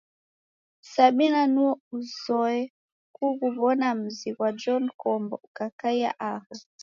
Sabina 0.91 1.41
nuo 1.53 1.71
uzoe 1.97 2.59
kughuw'ona 3.15 3.87
muzi 3.99 4.29
ghwa 4.35 4.49
John 4.61 4.85
Kombo 5.01 5.35
ukakaia 5.47 6.11
aho. 6.31 6.51